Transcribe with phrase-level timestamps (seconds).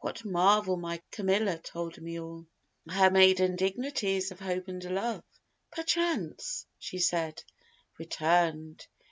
[0.00, 2.48] What marvel my Camilla told me all
[2.88, 5.22] Her maiden dignities of Hope and Love,
[5.70, 7.44] 'Perchance' she said
[7.96, 8.84] 'return'd.'